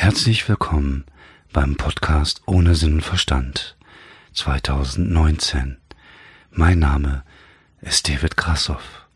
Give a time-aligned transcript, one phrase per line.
[0.00, 1.04] Herzlich willkommen
[1.52, 3.76] beim Podcast Ohne Sinn und Verstand
[4.32, 5.76] 2019.
[6.52, 7.24] Mein Name
[7.80, 9.08] ist David Krassoff.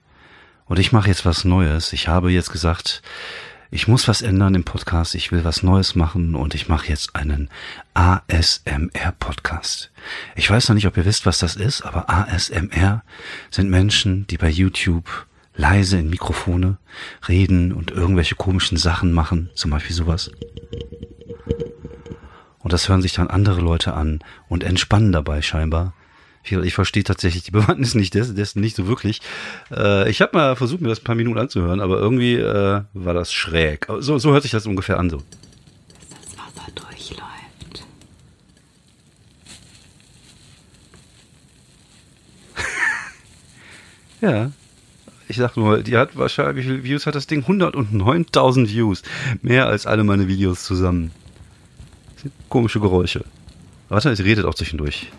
[0.66, 1.92] Und ich mache jetzt was Neues.
[1.92, 3.00] Ich habe jetzt gesagt,
[3.70, 7.14] ich muss was ändern im Podcast, ich will was Neues machen und ich mache jetzt
[7.14, 7.48] einen
[7.94, 9.92] ASMR-Podcast.
[10.34, 13.04] Ich weiß noch nicht, ob ihr wisst, was das ist, aber ASMR
[13.52, 16.78] sind Menschen, die bei YouTube leise in Mikrofone
[17.28, 20.30] reden und irgendwelche komischen Sachen machen, zum Beispiel sowas.
[22.60, 25.94] Und das hören sich dann andere Leute an und entspannen dabei scheinbar.
[26.44, 29.20] Ich verstehe tatsächlich die Bewandtnis nicht dessen, dessen nicht so wirklich.
[29.70, 33.14] Äh, ich habe mal versucht, mir das ein paar Minuten anzuhören, aber irgendwie äh, war
[33.14, 33.86] das schräg.
[33.98, 35.18] So, so hört sich das ungefähr an so.
[35.18, 37.84] Bis das Wasser durchläuft.
[44.20, 44.52] Ja.
[45.32, 47.42] Ich sag nur, die hat wahrscheinlich, wie viele Views hat das Ding?
[47.44, 49.02] 109.000 Views.
[49.40, 51.10] Mehr als alle meine Videos zusammen.
[52.12, 53.24] Das sind komische Geräusche.
[53.88, 55.10] Warte, sie redet auch zwischendurch.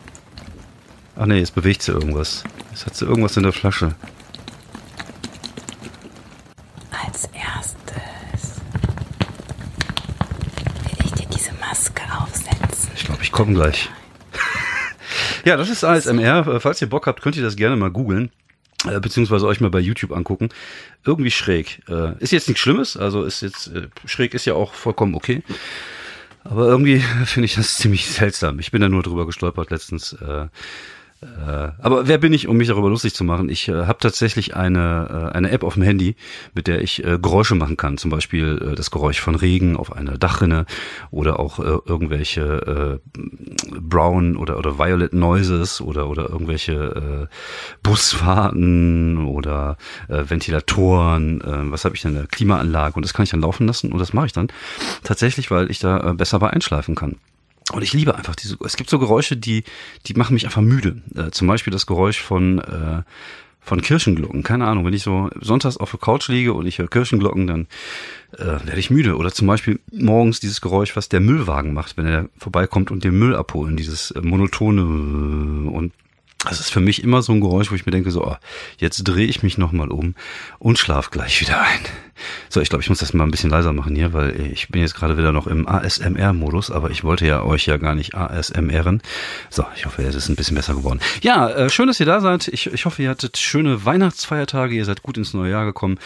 [1.15, 2.43] Ach nee, jetzt bewegt sie irgendwas.
[2.69, 3.95] Jetzt hat sie irgendwas in der Flasche.
[6.91, 8.61] Als erstes
[10.89, 12.91] will ich dir diese Maske aufsetzen.
[12.95, 13.89] Ich glaube, ich komme gleich.
[15.43, 16.59] ja, das ist ASMR.
[16.61, 18.29] Falls ihr Bock habt, könnt ihr das gerne mal googeln.
[18.85, 20.49] Äh, beziehungsweise euch mal bei YouTube angucken.
[21.05, 21.81] Irgendwie schräg.
[21.87, 25.43] Äh, ist jetzt nichts Schlimmes, also ist jetzt äh, schräg ist ja auch vollkommen okay.
[26.43, 28.59] Aber irgendwie finde ich das ziemlich seltsam.
[28.59, 30.13] Ich bin da nur drüber gestolpert letztens.
[30.13, 30.47] Äh,
[31.79, 33.49] aber wer bin ich, um mich darüber lustig zu machen?
[33.49, 36.15] Ich äh, habe tatsächlich eine, äh, eine App auf dem Handy,
[36.53, 37.97] mit der ich äh, Geräusche machen kann.
[37.97, 40.65] Zum Beispiel äh, das Geräusch von Regen auf einer Dachrinne
[41.11, 43.19] oder auch äh, irgendwelche äh,
[43.79, 47.35] Brown oder, oder Violet Noises oder, oder irgendwelche äh,
[47.83, 51.41] Busfahrten oder äh, Ventilatoren.
[51.41, 52.17] Äh, was habe ich denn?
[52.17, 52.95] Eine Klimaanlage.
[52.95, 54.47] Und das kann ich dann laufen lassen und das mache ich dann
[55.03, 57.17] tatsächlich, weil ich da äh, besser bei einschlafen kann.
[57.71, 59.63] Und ich liebe einfach diese, es gibt so Geräusche, die,
[60.05, 61.01] die machen mich einfach müde.
[61.15, 63.03] Äh, zum Beispiel das Geräusch von, äh,
[63.61, 64.43] von Kirchenglocken.
[64.43, 67.67] Keine Ahnung, wenn ich so sonntags auf der Couch liege und ich höre Kirchenglocken, dann
[68.33, 69.15] äh, werde ich müde.
[69.15, 73.17] Oder zum Beispiel morgens dieses Geräusch, was der Müllwagen macht, wenn er vorbeikommt und den
[73.17, 73.77] Müll abholen.
[73.77, 75.93] Dieses äh, monotone und
[76.43, 78.35] das ist für mich immer so ein Geräusch, wo ich mir denke, so, oh,
[78.77, 80.15] jetzt drehe ich mich nochmal um
[80.59, 81.79] und schlaf gleich wieder ein.
[82.49, 84.81] So, ich glaube, ich muss das mal ein bisschen leiser machen hier, weil ich bin
[84.81, 89.01] jetzt gerade wieder noch im ASMR-Modus, aber ich wollte ja euch ja gar nicht ASMRen.
[89.49, 90.99] So, ich hoffe, es ist ein bisschen besser geworden.
[91.21, 92.47] Ja, äh, schön, dass ihr da seid.
[92.49, 95.97] Ich, ich hoffe, ihr hattet schöne Weihnachtsfeiertage, ihr seid gut ins neue Jahr gekommen.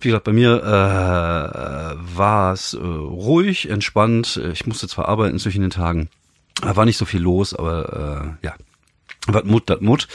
[0.00, 4.40] Wie gesagt, bei mir äh, war es äh, ruhig, entspannt.
[4.52, 6.10] Ich musste zwar arbeiten zwischen den Tagen,
[6.62, 8.54] war nicht so viel los, aber äh, ja,
[9.26, 10.08] was Mut, dat Mut.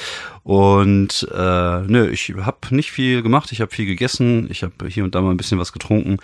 [0.44, 5.04] Und äh, nö, ich habe nicht viel gemacht, ich habe viel gegessen, ich habe hier
[5.04, 6.18] und da mal ein bisschen was getrunken.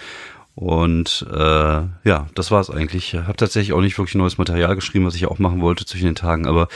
[0.55, 3.13] Und äh, ja, das war's eigentlich.
[3.13, 6.05] Ich habe tatsächlich auch nicht wirklich neues Material geschrieben, was ich auch machen wollte zwischen
[6.05, 6.67] den Tagen, aber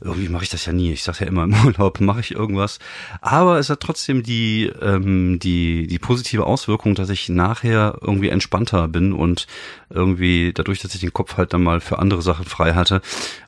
[0.00, 0.92] irgendwie mache ich das ja nie.
[0.92, 2.78] Ich sage ja immer im Urlaub mache ich irgendwas.
[3.20, 8.88] Aber es hat trotzdem die, ähm, die, die positive Auswirkung, dass ich nachher irgendwie entspannter
[8.88, 9.46] bin und
[9.90, 13.00] irgendwie dadurch, dass ich den Kopf halt dann mal für andere Sachen frei hatte,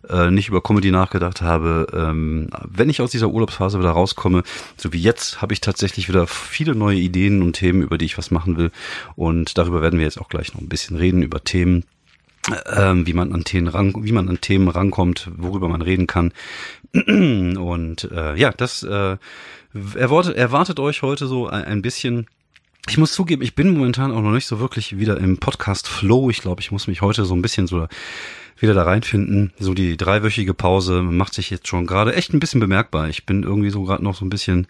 [0.09, 1.87] äh, nicht über Comedy nachgedacht habe.
[1.93, 4.43] Ähm, wenn ich aus dieser Urlaubsphase wieder rauskomme,
[4.77, 8.19] so wie jetzt, habe ich tatsächlich wieder viele neue Ideen und Themen, über die ich
[8.19, 8.71] was machen will.
[9.17, 11.85] Und darüber werden wir jetzt auch gleich noch ein bisschen reden, über Themen,
[12.75, 16.33] ähm, wie man an Themen ran, wie man an Themen rankommt, worüber man reden kann.
[16.93, 19.17] Und äh, ja, das äh,
[19.95, 22.27] erwartet, erwartet euch heute so ein, ein bisschen.
[22.89, 26.31] Ich muss zugeben, ich bin momentan auch noch nicht so wirklich wieder im Podcast-Flow.
[26.31, 27.87] Ich glaube, ich muss mich heute so ein bisschen so
[28.59, 29.53] wieder da reinfinden.
[29.59, 33.11] So die dreiwöchige Pause macht sich jetzt schon gerade echt ein bisschen bemerkbar.
[33.11, 34.67] Ich bin irgendwie so gerade noch so ein bisschen,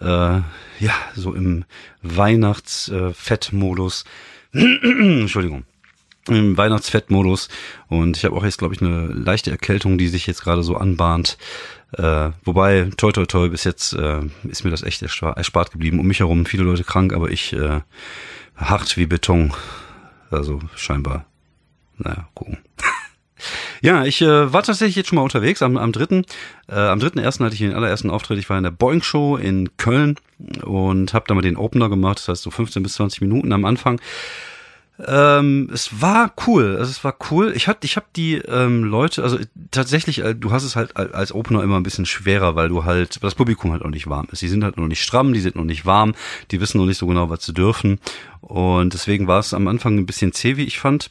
[0.00, 1.66] äh, ja, so im
[2.02, 4.04] Weihnachtsfettmodus.
[4.52, 5.64] Entschuldigung
[6.28, 7.48] im Weihnachtsfettmodus
[7.88, 10.76] und ich habe auch jetzt glaube ich eine leichte Erkältung, die sich jetzt gerade so
[10.76, 11.38] anbahnt.
[11.92, 15.98] Äh, wobei toi toi toi bis jetzt äh, ist mir das echt erspart geblieben.
[15.98, 17.80] Um mich herum viele Leute krank, aber ich äh,
[18.56, 19.52] hart wie Beton.
[20.30, 21.26] Also scheinbar.
[21.98, 22.58] Naja, gucken.
[23.82, 26.26] Ja, ich äh, war tatsächlich jetzt schon mal unterwegs am, am dritten.
[26.68, 28.38] Äh, am dritten ersten hatte ich den allerersten Auftritt.
[28.38, 30.16] Ich war in der Boeing Show in Köln
[30.62, 32.18] und habe da mal den Opener gemacht.
[32.18, 33.98] Das heißt so 15 bis 20 Minuten am Anfang.
[35.06, 37.52] Ähm, es war cool, also es war cool.
[37.54, 39.38] Ich hatte, ich habe die ähm, Leute, also
[39.70, 43.22] tatsächlich, äh, du hast es halt als Opener immer ein bisschen schwerer, weil du halt,
[43.22, 44.42] das Publikum halt noch nicht warm ist.
[44.42, 46.14] Die sind halt noch nicht stramm, die sind noch nicht warm,
[46.50, 47.98] die wissen noch nicht so genau, was sie dürfen.
[48.40, 51.10] Und deswegen war es am Anfang ein bisschen zäh, wie ich fand.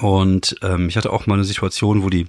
[0.00, 2.26] Und ähm, ich hatte auch mal eine Situation, wo die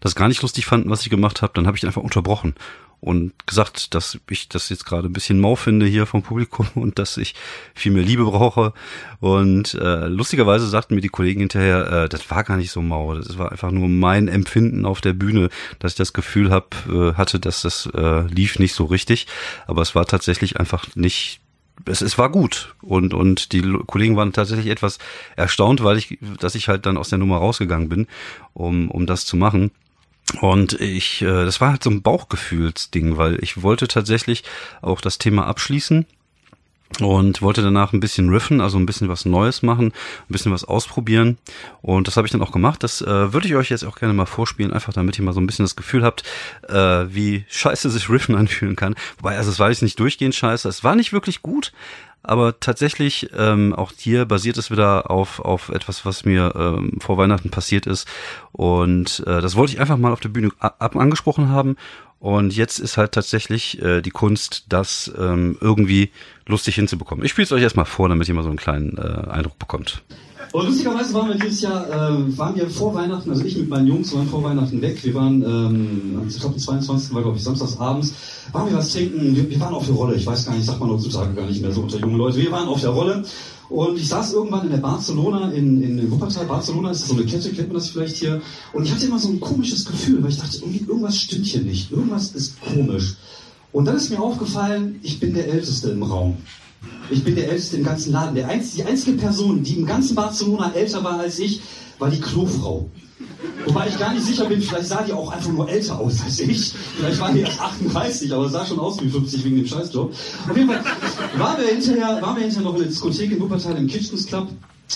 [0.00, 2.54] das gar nicht lustig fanden, was ich gemacht habe, dann habe ich einfach unterbrochen
[3.00, 6.98] und gesagt, dass ich das jetzt gerade ein bisschen mau finde hier vom Publikum und
[6.98, 7.34] dass ich
[7.74, 8.72] viel mehr Liebe brauche.
[9.20, 13.14] Und äh, lustigerweise sagten mir die Kollegen hinterher, äh, das war gar nicht so mau,
[13.14, 15.48] das war einfach nur mein Empfinden auf der Bühne,
[15.78, 19.26] dass ich das Gefühl hab, äh, hatte, dass das äh, lief nicht so richtig.
[19.66, 21.40] Aber es war tatsächlich einfach nicht
[21.86, 24.98] es, es war gut und und die Kollegen waren tatsächlich etwas
[25.36, 28.06] erstaunt, weil ich, dass ich halt dann aus der Nummer rausgegangen bin,
[28.52, 29.72] um um das zu machen.
[30.40, 34.42] Und ich, äh, das war halt so ein Bauchgefühlsding, weil ich wollte tatsächlich
[34.80, 36.06] auch das Thema abschließen
[37.00, 40.64] und wollte danach ein bisschen riffen, also ein bisschen was Neues machen, ein bisschen was
[40.64, 41.38] ausprobieren.
[41.82, 42.82] Und das habe ich dann auch gemacht.
[42.82, 45.40] Das äh, würde ich euch jetzt auch gerne mal vorspielen, einfach damit ihr mal so
[45.40, 46.22] ein bisschen das Gefühl habt,
[46.68, 46.74] äh,
[47.08, 48.94] wie scheiße sich Riffen anfühlen kann.
[49.18, 51.72] Wobei, also es war jetzt nicht durchgehend scheiße, es war nicht wirklich gut,
[52.24, 57.18] aber tatsächlich, ähm, auch hier basiert es wieder auf, auf etwas, was mir ähm, vor
[57.18, 58.08] Weihnachten passiert ist.
[58.52, 61.76] Und äh, das wollte ich einfach mal auf der Bühne ab angesprochen haben.
[62.18, 66.10] Und jetzt ist halt tatsächlich äh, die Kunst, das ähm, irgendwie
[66.46, 67.22] lustig hinzubekommen.
[67.24, 70.02] Ich spiele es euch erstmal vor, damit ihr mal so einen kleinen äh, Eindruck bekommt.
[70.54, 73.88] Und lustigerweise waren wir dieses Jahr, äh, waren wir vor Weihnachten, also ich mit meinen
[73.88, 75.02] Jungs waren vor Weihnachten weg.
[75.02, 77.12] Wir waren, ähm, ich glaube, am 22.
[77.12, 78.14] war, glaube ich, samstags abends,
[78.52, 79.34] waren wir was trinken.
[79.34, 80.14] Wir, wir waren auf der Rolle.
[80.14, 82.36] Ich weiß gar nicht, sagt man heutzutage gar nicht mehr so unter jungen Leute.
[82.36, 83.24] Wir waren auf der Rolle.
[83.68, 86.46] Und ich saß irgendwann in der Barcelona, in, in Wuppertal.
[86.46, 88.40] Barcelona ist so eine Kette, kennt man das vielleicht hier.
[88.72, 91.62] Und ich hatte immer so ein komisches Gefühl, weil ich dachte, irgendwie, irgendwas stimmt hier
[91.62, 91.90] nicht.
[91.90, 93.16] Irgendwas ist komisch.
[93.72, 96.36] Und dann ist mir aufgefallen, ich bin der Älteste im Raum.
[97.10, 98.34] Ich bin der Älteste im ganzen Laden.
[98.34, 101.60] Der einz, die einzige Person, die im ganzen Barcelona älter war als ich,
[101.98, 102.88] war die Klofrau.
[103.66, 106.40] Wobei ich gar nicht sicher bin, vielleicht sah die auch einfach nur älter aus als
[106.40, 106.72] ich.
[106.96, 110.12] Vielleicht war die erst 38, aber sah schon aus wie 50 wegen dem Scheißjob.
[110.48, 110.84] Auf jeden Fall
[111.38, 114.48] waren wir hinterher, waren wir hinterher noch in der Diskothek in Wuppertal im Kitchens Club.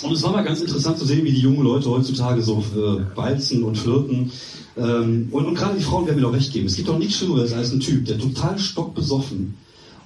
[0.02, 3.16] Und es war mal ganz interessant zu sehen, wie die jungen Leute heutzutage so äh,
[3.16, 4.30] walzen und flirten.
[4.76, 6.66] Ähm, und, und gerade die Frauen werden mir doch recht geben.
[6.66, 9.54] Es gibt doch nichts Schlimmeres als ein Typ, der total stockbesoffen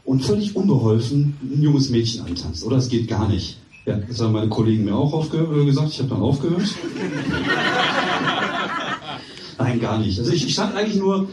[0.05, 2.65] und völlig unbeholfen ein junges Mädchen antanzt.
[2.65, 3.59] Oder es geht gar nicht.
[3.85, 5.91] Ja, das haben meine Kollegen mir auch aufge gesagt.
[5.91, 6.63] Ich habe dann aufgehört.
[9.59, 10.19] Nein, gar nicht.
[10.19, 11.29] Also ich, ich stand eigentlich nur,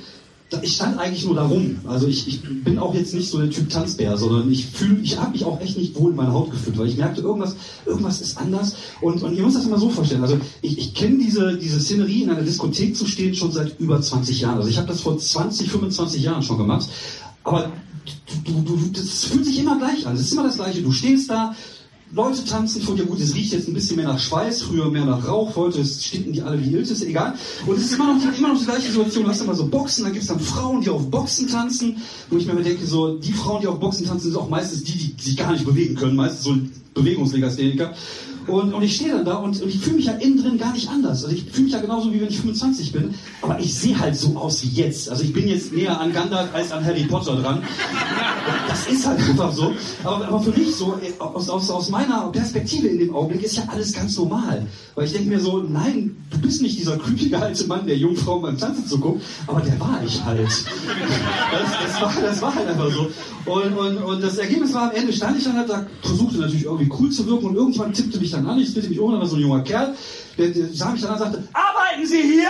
[0.63, 1.77] ich stand eigentlich nur darum.
[1.88, 5.19] Also ich, ich bin auch jetzt nicht so der Typ Tanzbär, sondern ich fühle, ich
[5.19, 7.56] habe mich auch echt nicht wohl in meiner Haut gefühlt, weil ich merkte, irgendwas,
[7.86, 8.75] irgendwas ist anders.
[9.01, 10.24] Und, und ihr müsst das immer so vorstellen.
[10.24, 14.01] Also ich, ich kenne diese, diese Szenerie, in einer Diskothek zu stehen, schon seit über
[14.01, 14.57] 20 Jahren.
[14.57, 16.89] Also ich habe das vor 20, 25 Jahren schon gemacht.
[17.44, 20.15] Du, du, das fühlt sich immer gleich an.
[20.15, 20.81] Es ist immer das Gleiche.
[20.81, 21.56] Du stehst da,
[22.12, 25.06] Leute tanzen vor dir, gut, es riecht jetzt ein bisschen mehr nach Schweiß, früher mehr
[25.06, 27.36] nach Rauch, heute stinken die alle wie Iltis, egal.
[27.68, 30.06] Und es ist immer noch, immer noch die gleiche Situation, du hast immer so Boxen,
[30.06, 31.97] da gibt es dann Frauen, die auf Boxen tanzen,
[32.31, 34.83] wo ich mir immer denke, so, die Frauen, die auf Boxen tanzen, sind auch meistens
[34.85, 36.56] die, die sich gar nicht bewegen können, meistens so
[36.95, 37.94] Bewegungslegastheniker.
[38.50, 40.74] Und, und ich stehe dann da und, und ich fühle mich ja innen drin gar
[40.74, 41.24] nicht anders.
[41.24, 43.13] Also ich fühle mich ja genauso, wie wenn ich 25 bin.
[43.42, 45.10] Aber ich sehe halt so aus wie jetzt.
[45.10, 47.62] Also ich bin jetzt näher an Gandalf als an Harry Potter dran.
[48.68, 49.74] Das ist halt einfach so.
[50.04, 53.57] Aber, aber für mich so, äh, aus, aus, aus meiner Perspektive in dem Augenblick, ist
[53.57, 54.66] ja alles ganz normal.
[54.95, 58.40] Weil ich denke mir so, nein, du bist nicht dieser krüpige alte Mann, der Jungfrau
[58.40, 59.24] beim Tanzen zuguckt.
[59.48, 60.40] Aber der war ich halt.
[60.40, 60.66] Das,
[61.84, 63.10] das, war, das war halt einfach so.
[63.45, 66.66] Und, und, und das Ergebnis war, am Ende stand ich dann halt da, versuchte natürlich
[66.66, 69.19] irgendwie cool zu wirken und irgendwann tippte mich dann an, ich drehte mich um, da
[69.19, 69.95] war so ein junger Kerl,
[70.37, 72.49] der, der sah mich dann an und sagte, arbeiten Sie hier?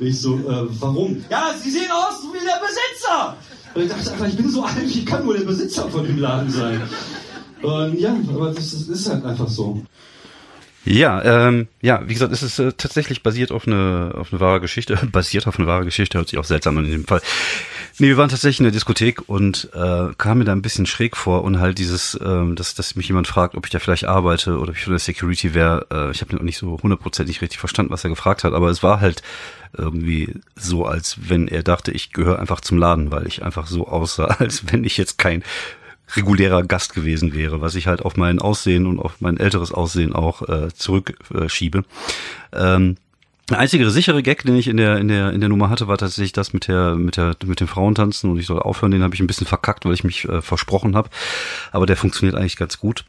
[0.00, 1.24] Ich so, äh, warum?
[1.30, 3.36] Ja, Sie sehen aus wie der Besitzer!
[3.74, 6.18] Und ich dachte einfach, ich bin so alt, ich kann nur der Besitzer von dem
[6.18, 6.82] Laden sein.
[7.62, 9.82] Und ja, aber das ist, ist halt einfach so.
[10.84, 14.60] Ja, ähm, ja, wie gesagt, es ist äh, tatsächlich basiert auf eine auf eine wahre
[14.60, 17.22] Geschichte, basiert auf eine wahre Geschichte, hört sich auch seltsam an in dem Fall.
[17.98, 21.16] Nee, wir waren tatsächlich in der Diskothek und äh, kam mir da ein bisschen schräg
[21.16, 24.58] vor und halt dieses, ähm, dass, dass mich jemand fragt, ob ich da vielleicht arbeite
[24.58, 25.86] oder ob ich für der Security wäre.
[25.90, 29.00] Äh, ich habe nicht so hundertprozentig richtig verstanden, was er gefragt hat, aber es war
[29.00, 29.22] halt
[29.76, 33.86] irgendwie so, als wenn er dachte, ich gehöre einfach zum Laden, weil ich einfach so
[33.86, 35.42] aussah, als wenn ich jetzt kein
[36.16, 40.14] regulärer Gast gewesen wäre, was ich halt auf mein Aussehen und auf mein älteres Aussehen
[40.14, 41.84] auch äh, zurückschiebe.
[42.52, 42.96] Äh, ähm,
[43.52, 45.98] der einzige sichere Gag, den ich in der in der in der Nummer hatte, war
[45.98, 48.92] tatsächlich das mit der mit der mit dem Frauentanzen und ich soll aufhören.
[48.92, 51.10] Den habe ich ein bisschen verkackt, weil ich mich äh, versprochen habe,
[51.70, 53.04] aber der funktioniert eigentlich ganz gut.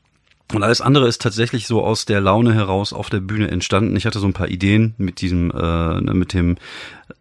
[0.52, 3.96] Und alles andere ist tatsächlich so aus der Laune heraus auf der Bühne entstanden.
[3.96, 6.58] Ich hatte so ein paar Ideen mit diesem, äh, ne, mit dem,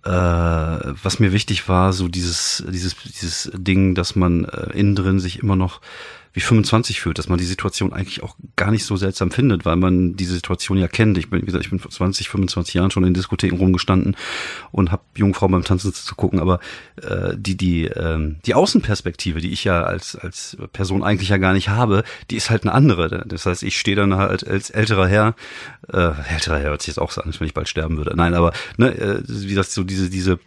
[0.05, 5.21] äh, was mir wichtig war, so dieses, dieses, dieses Ding, dass man äh, innen drin
[5.21, 5.81] sich immer noch
[6.33, 9.77] wie 25 fühlt, dass man die Situation eigentlich auch gar nicht so seltsam findet, weil
[9.77, 11.19] man diese Situation ja kennt.
[11.19, 14.17] Ich bin, wie gesagt, ich bin vor 20, 25 Jahren schon in Diskotheken rumgestanden
[14.71, 16.61] und habe Jungfrauen beim Tanzen zu gucken, aber
[17.03, 21.53] äh, die die ähm, die Außenperspektive, die ich ja als als Person eigentlich ja gar
[21.53, 23.25] nicht habe, die ist halt eine andere.
[23.27, 25.35] Das heißt, ich stehe dann halt als älterer Herr,
[25.93, 28.15] äh, älterer Herr hört sich jetzt auch so an, als wenn ich bald sterben würde.
[28.17, 30.39] Nein, aber ne, äh, wie das so diese diese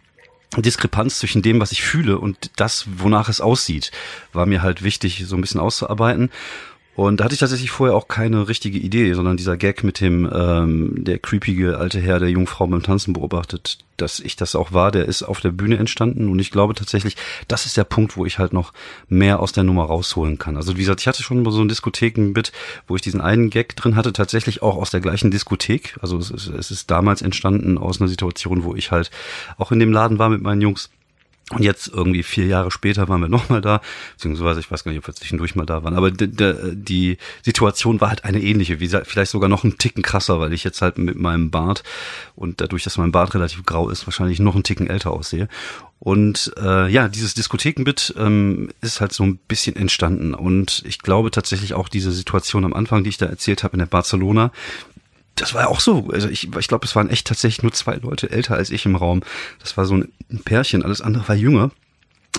[0.56, 3.90] Diskrepanz zwischen dem, was ich fühle und das, wonach es aussieht,
[4.32, 6.30] war mir halt wichtig, so ein bisschen auszuarbeiten.
[6.96, 10.28] Und da hatte ich tatsächlich vorher auch keine richtige Idee, sondern dieser Gag mit dem,
[10.32, 14.90] ähm, der creepige alte Herr der Jungfrau beim Tanzen beobachtet, dass ich das auch war,
[14.90, 17.16] der ist auf der Bühne entstanden und ich glaube tatsächlich,
[17.48, 18.72] das ist der Punkt, wo ich halt noch
[19.08, 20.56] mehr aus der Nummer rausholen kann.
[20.56, 22.52] Also wie gesagt, ich hatte schon so ein Diskothekenbit,
[22.88, 25.98] wo ich diesen einen Gag drin hatte, tatsächlich auch aus der gleichen Diskothek.
[26.00, 29.10] Also es ist, es ist damals entstanden aus einer Situation, wo ich halt
[29.58, 30.88] auch in dem Laden war mit meinen Jungs
[31.52, 33.80] und jetzt irgendwie vier Jahre später waren wir nochmal da,
[34.16, 38.08] beziehungsweise ich weiß gar nicht, ob wir zwischendurch mal da waren, aber die Situation war
[38.08, 41.16] halt eine ähnliche, wie vielleicht sogar noch einen Ticken krasser, weil ich jetzt halt mit
[41.16, 41.84] meinem Bart
[42.34, 45.48] und dadurch, dass mein Bart relativ grau ist, wahrscheinlich noch einen Ticken älter aussehe.
[45.98, 50.34] Und äh, ja, dieses Diskothekenbit ähm, ist halt so ein bisschen entstanden.
[50.34, 53.78] Und ich glaube tatsächlich auch diese Situation am Anfang, die ich da erzählt habe in
[53.78, 54.52] der Barcelona,
[55.36, 56.08] das war ja auch so.
[56.12, 58.96] Also ich, ich glaube, es waren echt tatsächlich nur zwei Leute älter als ich im
[58.96, 59.22] Raum.
[59.60, 60.12] Das war so ein
[60.44, 61.70] Pärchen, alles andere war jünger.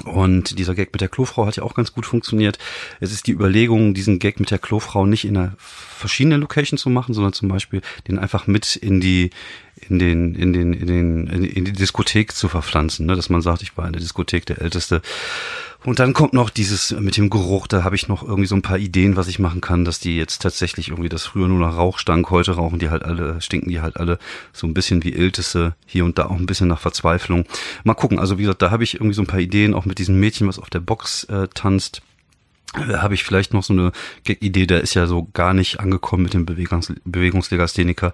[0.03, 2.59] Und dieser Gag mit der Klofrau hat ja auch ganz gut funktioniert.
[2.99, 6.89] Es ist die Überlegung, diesen Gag mit der Klofrau nicht in einer verschiedenen Location zu
[6.89, 9.31] machen, sondern zum Beispiel den einfach mit in die
[9.89, 13.15] in den in den in den in die Diskothek zu verpflanzen, ne?
[13.15, 15.01] dass man sagt, ich war in der Diskothek der älteste
[15.87, 18.61] und dann kommt noch dieses mit dem Geruch, da habe ich noch irgendwie so ein
[18.61, 21.77] paar Ideen, was ich machen kann, dass die jetzt tatsächlich irgendwie das früher nur nach
[21.77, 24.19] Rauch stank, heute rauchen die halt alle, stinken die halt alle
[24.51, 27.45] so ein bisschen wie Iltisse, hier und da auch ein bisschen nach Verzweiflung.
[27.85, 29.97] Mal gucken, also wie gesagt, da habe ich irgendwie so ein paar Ideen, auch mit
[29.97, 32.01] diesem Mädchen, was auf der Box äh, tanzt
[32.73, 33.93] äh, habe ich vielleicht noch so eine
[34.27, 38.13] Idee, der ist ja so gar nicht angekommen mit dem Bewegungs Bewegungslegastheniker.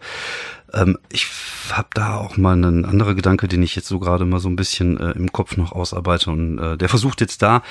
[0.74, 1.28] Ähm, ich
[1.72, 4.56] habe da auch mal einen anderen Gedanke, den ich jetzt so gerade mal so ein
[4.56, 6.32] bisschen äh, im Kopf noch ausarbeite.
[6.32, 7.62] Und äh, der versucht jetzt da,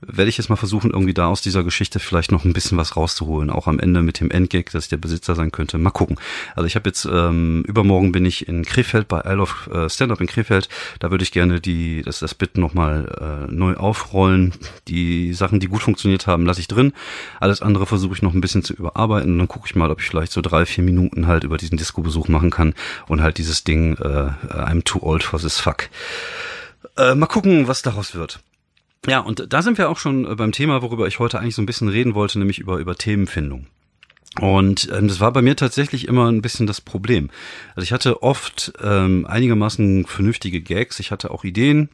[0.00, 2.96] werde ich jetzt mal versuchen, irgendwie da aus dieser Geschichte vielleicht noch ein bisschen was
[2.96, 3.50] rauszuholen.
[3.50, 5.78] Auch am Ende mit dem Endgag, dass ich der Besitzer sein könnte.
[5.78, 6.16] Mal gucken.
[6.54, 10.20] Also ich habe jetzt, ähm, übermorgen bin ich in Krefeld bei Isle of äh, Stand-Up
[10.20, 10.68] in Krefeld.
[11.00, 14.52] Da würde ich gerne die, das, das Bit nochmal äh, neu aufrollen.
[14.88, 16.92] Die Sachen, die gut funktioniert haben, lasse ich drin.
[17.40, 19.32] Alles andere versuche ich noch ein bisschen zu überarbeiten.
[19.32, 21.76] Und dann gucke ich mal, ob ich vielleicht so drei, vier Minuten halt über diesen
[21.76, 22.74] Disco-Besuch machen kann
[23.08, 25.88] und halt dieses Ding äh, I'm too old for this fuck.
[26.96, 28.40] Äh, mal gucken, was daraus wird.
[29.06, 31.62] Ja, und da sind wir auch schon äh, beim Thema, worüber ich heute eigentlich so
[31.62, 33.66] ein bisschen reden wollte, nämlich über, über Themenfindung.
[34.40, 37.30] Und ähm, das war bei mir tatsächlich immer ein bisschen das Problem.
[37.74, 41.90] Also ich hatte oft ähm, einigermaßen vernünftige Gags, ich hatte auch Ideen,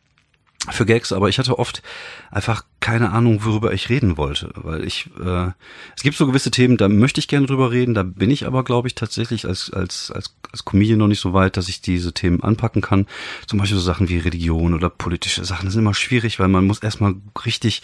[0.70, 1.82] für Gags, aber ich hatte oft
[2.30, 5.50] einfach keine Ahnung, worüber ich reden wollte, weil ich äh,
[5.96, 8.64] es gibt so gewisse Themen, da möchte ich gerne drüber reden, da bin ich aber
[8.64, 12.12] glaube ich tatsächlich als als als als Comedian noch nicht so weit, dass ich diese
[12.12, 13.06] Themen anpacken kann.
[13.46, 16.66] Zum Beispiel so Sachen wie Religion oder politische Sachen, das ist immer schwierig, weil man
[16.66, 17.14] muss erstmal
[17.46, 17.82] richtig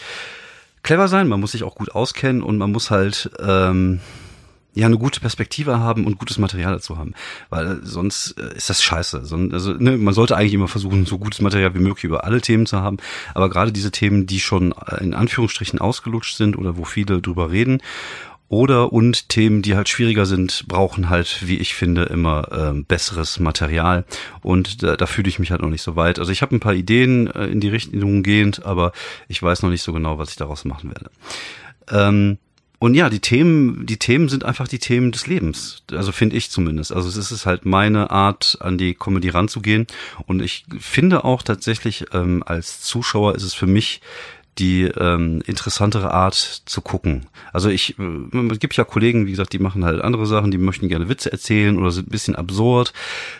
[0.82, 4.00] clever sein, man muss sich auch gut auskennen und man muss halt ähm,
[4.74, 7.14] ja eine gute Perspektive haben und gutes Material dazu haben,
[7.50, 9.18] weil sonst äh, ist das scheiße.
[9.18, 12.66] Also ne, man sollte eigentlich immer versuchen, so gutes Material wie möglich über alle Themen
[12.66, 12.98] zu haben,
[13.34, 17.50] aber gerade diese Themen, die schon äh, in Anführungsstrichen ausgelutscht sind oder wo viele drüber
[17.50, 17.80] reden
[18.48, 23.40] oder und Themen, die halt schwieriger sind, brauchen halt, wie ich finde, immer äh, besseres
[23.40, 24.04] Material.
[24.42, 26.18] Und da, da fühle ich mich halt noch nicht so weit.
[26.18, 28.92] Also ich habe ein paar Ideen äh, in die Richtung gehend, aber
[29.28, 31.10] ich weiß noch nicht so genau, was ich daraus machen werde.
[31.90, 32.38] Ähm,
[32.84, 35.82] und ja, die Themen, die Themen sind einfach die Themen des Lebens.
[35.90, 36.92] Also finde ich zumindest.
[36.92, 39.86] Also es ist halt meine Art, an die Comedy ranzugehen.
[40.26, 44.02] Und ich finde auch tatsächlich, ähm, als Zuschauer ist es für mich
[44.58, 47.26] die ähm, interessantere Art zu gucken.
[47.52, 50.58] Also ich, äh, es gibt ja Kollegen, wie gesagt, die machen halt andere Sachen, die
[50.58, 52.92] möchten gerne Witze erzählen oder sind ein bisschen absurd.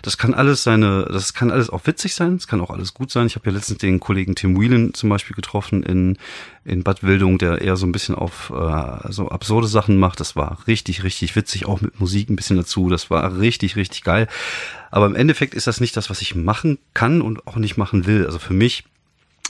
[0.03, 3.11] Das kann alles seine, das kann alles auch witzig sein, es kann auch alles gut
[3.11, 3.27] sein.
[3.27, 6.19] Ich habe ja letztens den Kollegen Tim Whelan zum Beispiel getroffen in
[6.65, 10.21] in Bad Wildung, der eher so ein bisschen auf äh, so absurde Sachen macht.
[10.21, 12.89] Das war richtig, richtig witzig, auch mit Musik ein bisschen dazu.
[12.89, 14.29] Das war richtig, richtig geil.
[14.91, 18.07] Aber im Endeffekt ist das nicht das, was ich machen kann und auch nicht machen
[18.07, 18.25] will.
[18.25, 18.85] Also für mich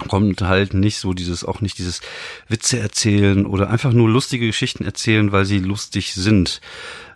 [0.08, 2.00] kommt halt nicht so dieses, auch nicht dieses
[2.48, 6.60] Witze erzählen oder einfach nur lustige Geschichten erzählen, weil sie lustig sind.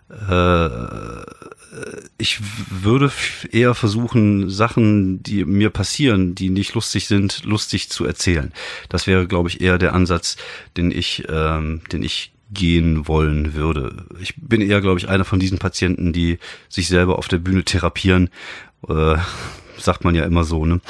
[0.09, 0.69] Äh,
[2.17, 3.11] ich würde
[3.51, 8.51] eher versuchen, Sachen, die mir passieren, die nicht lustig sind, lustig zu erzählen.
[8.89, 10.37] Das wäre, glaube ich, eher der Ansatz,
[10.77, 14.05] den ich, ähm, den ich gehen wollen würde.
[14.19, 17.63] Ich bin eher, glaube ich, einer von diesen Patienten, die sich selber auf der Bühne
[17.63, 18.29] therapieren.
[18.87, 19.17] Äh,
[19.79, 20.81] sagt man ja immer so, ne?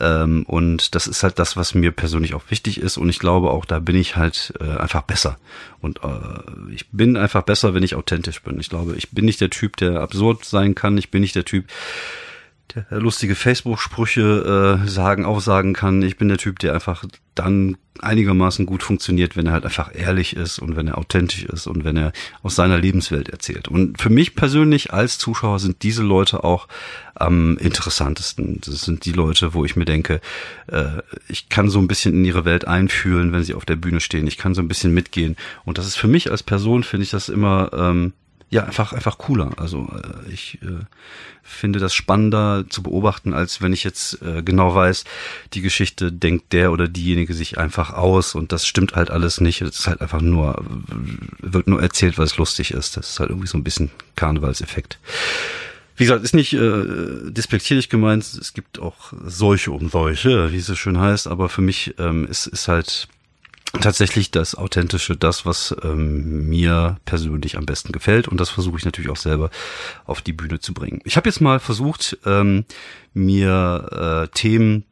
[0.00, 2.96] Ähm, und das ist halt das, was mir persönlich auch wichtig ist.
[2.96, 5.38] Und ich glaube auch, da bin ich halt äh, einfach besser.
[5.80, 8.58] Und äh, ich bin einfach besser, wenn ich authentisch bin.
[8.58, 10.96] Ich glaube, ich bin nicht der Typ, der absurd sein kann.
[10.96, 11.66] Ich bin nicht der Typ,
[12.90, 16.02] lustige Facebook-Sprüche äh, sagen, aufsagen kann.
[16.02, 17.04] Ich bin der Typ, der einfach
[17.34, 21.66] dann einigermaßen gut funktioniert, wenn er halt einfach ehrlich ist und wenn er authentisch ist
[21.66, 23.68] und wenn er aus seiner Lebenswelt erzählt.
[23.68, 26.68] Und für mich persönlich als Zuschauer sind diese Leute auch
[27.14, 28.60] am interessantesten.
[28.64, 30.20] Das sind die Leute, wo ich mir denke,
[30.66, 34.00] äh, ich kann so ein bisschen in ihre Welt einfühlen, wenn sie auf der Bühne
[34.00, 34.26] stehen.
[34.26, 35.36] Ich kann so ein bisschen mitgehen.
[35.64, 38.12] Und das ist für mich als Person, finde ich das immer ähm,
[38.52, 39.52] ja, einfach, einfach cooler.
[39.56, 40.84] Also äh, ich äh,
[41.42, 45.04] finde das spannender zu beobachten, als wenn ich jetzt äh, genau weiß,
[45.54, 49.62] die Geschichte denkt der oder diejenige sich einfach aus und das stimmt halt alles nicht.
[49.62, 50.62] Es ist halt einfach nur,
[51.38, 52.98] wird nur erzählt, weil es lustig ist.
[52.98, 54.98] Das ist halt irgendwie so ein bisschen Karnevalseffekt.
[55.96, 60.66] Wie gesagt, ist nicht äh, despektierlich gemeint, es gibt auch solche und solche, wie es
[60.66, 63.08] so schön heißt, aber für mich ähm, ist, ist halt
[63.80, 68.28] tatsächlich das Authentische, das, was ähm, mir persönlich am besten gefällt.
[68.28, 69.50] Und das versuche ich natürlich auch selber
[70.04, 71.00] auf die Bühne zu bringen.
[71.04, 72.64] Ich habe jetzt mal versucht, ähm,
[73.14, 74.84] mir äh, Themen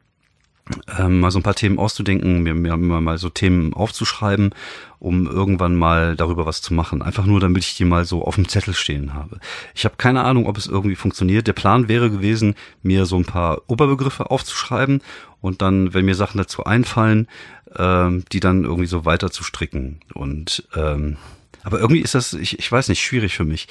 [0.97, 4.53] ähm, mal so ein paar Themen auszudenken, mir, mir mal so Themen aufzuschreiben,
[4.99, 7.01] um irgendwann mal darüber was zu machen.
[7.01, 9.39] Einfach nur, damit ich die mal so auf dem Zettel stehen habe.
[9.73, 11.47] Ich habe keine Ahnung, ob es irgendwie funktioniert.
[11.47, 15.01] Der Plan wäre gewesen, mir so ein paar Oberbegriffe aufzuschreiben
[15.41, 17.27] und dann, wenn mir Sachen dazu einfallen,
[17.75, 20.01] ähm, die dann irgendwie so weiter zu stricken.
[20.13, 21.17] Und ähm,
[21.63, 23.67] aber irgendwie ist das, ich, ich weiß nicht, schwierig für mich.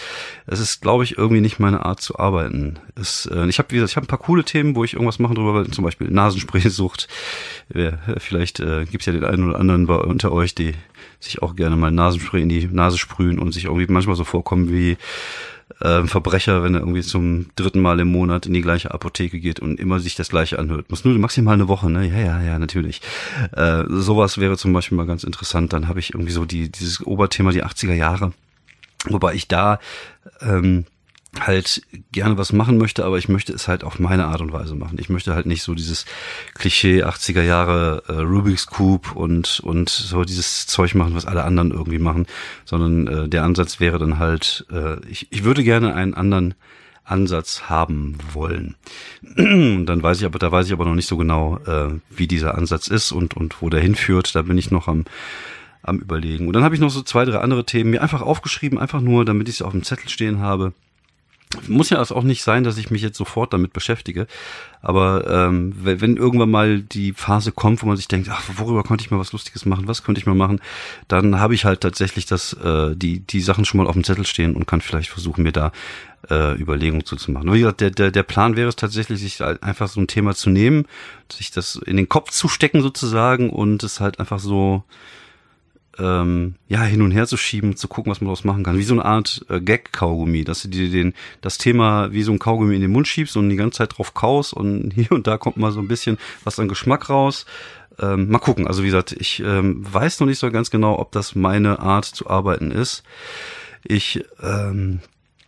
[0.46, 2.78] Es ist, glaube ich, irgendwie nicht meine Art zu arbeiten.
[2.94, 5.18] Es, äh, ich habe, wie gesagt, ich habe ein paar coole Themen, wo ich irgendwas
[5.18, 7.08] machen drüber, zum Beispiel Nasenspraysucht.
[7.72, 10.74] Ja, vielleicht äh, gibt ja den einen oder anderen bei, unter euch, die
[11.20, 14.72] sich auch gerne mal Nasenspray in die Nase sprühen und sich irgendwie manchmal so vorkommen
[14.72, 14.96] wie
[15.80, 19.60] äh, Verbrecher, wenn er irgendwie zum dritten Mal im Monat in die gleiche Apotheke geht
[19.60, 20.90] und immer sich das gleiche anhört.
[20.90, 22.06] Muss nur maximal eine Woche, ne?
[22.08, 23.00] Ja, ja, ja, natürlich.
[23.52, 25.72] Äh, sowas wäre zum Beispiel mal ganz interessant.
[25.72, 28.32] Dann habe ich irgendwie so die, dieses Oberthema, die 80er Jahre.
[29.06, 29.78] Wobei ich da
[30.40, 30.84] ähm,
[31.38, 34.74] halt gerne was machen möchte, aber ich möchte es halt auf meine Art und Weise
[34.74, 34.98] machen.
[34.98, 36.04] Ich möchte halt nicht so dieses
[36.54, 41.70] Klischee 80er Jahre äh, Rubik's Cube und und so dieses Zeug machen, was alle anderen
[41.70, 42.26] irgendwie machen,
[42.64, 46.54] sondern äh, der Ansatz wäre dann halt, äh, ich, ich würde gerne einen anderen
[47.04, 48.74] Ansatz haben wollen.
[49.36, 52.56] dann weiß ich aber, da weiß ich aber noch nicht so genau, äh, wie dieser
[52.56, 54.34] Ansatz ist und und wo der hinführt.
[54.34, 55.04] Da bin ich noch am
[55.82, 56.46] am überlegen.
[56.46, 59.24] Und dann habe ich noch so zwei, drei andere Themen mir einfach aufgeschrieben, einfach nur,
[59.24, 60.74] damit ich sie auf dem Zettel stehen habe
[61.66, 64.26] muss ja auch nicht sein, dass ich mich jetzt sofort damit beschäftige.
[64.82, 69.04] Aber ähm, wenn, irgendwann mal die Phase kommt, wo man sich denkt, ach, worüber könnte
[69.04, 70.60] ich mal was Lustiges machen, was könnte ich mal machen,
[71.08, 74.26] dann habe ich halt tatsächlich das, äh, die, die Sachen schon mal auf dem Zettel
[74.26, 75.72] stehen und kann vielleicht versuchen, mir da
[76.30, 77.52] äh, Überlegungen zuzumachen.
[77.52, 80.50] Wie gesagt, der, der, der Plan wäre es tatsächlich, sich einfach so ein Thema zu
[80.50, 80.86] nehmen,
[81.30, 84.84] sich das in den Kopf zu stecken sozusagen und es halt einfach so
[85.98, 88.78] ähm, ja, hin und her zu schieben, zu gucken, was man daraus machen kann.
[88.78, 92.38] Wie so eine Art äh, Gag-Kaugummi, dass du dir den, das Thema wie so ein
[92.38, 95.36] Kaugummi in den Mund schiebst und die ganze Zeit drauf kaust und hier und da
[95.36, 97.46] kommt mal so ein bisschen was an Geschmack raus.
[97.98, 98.66] Ähm, mal gucken.
[98.66, 102.04] Also wie gesagt, ich ähm, weiß noch nicht so ganz genau, ob das meine Art
[102.04, 103.02] zu arbeiten ist.
[103.82, 105.00] Ich, ähm,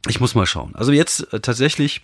[0.09, 0.75] ich muss mal schauen.
[0.75, 2.03] Also jetzt äh, tatsächlich